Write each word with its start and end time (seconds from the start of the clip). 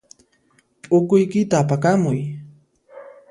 P'ukuykita 0.81 1.55
apakamuy. 1.63 2.19